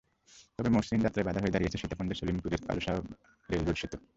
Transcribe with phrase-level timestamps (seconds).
[0.59, 2.95] তবে মসৃণ যাত্রায় বাধা হয়ে দাঁড়িয়েছে সীতাকুণ্ডের সলিমপুরের কালুশাহ
[3.49, 3.97] রেলরোড সেতু।